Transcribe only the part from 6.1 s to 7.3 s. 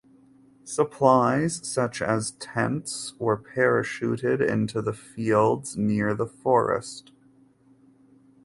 the forest.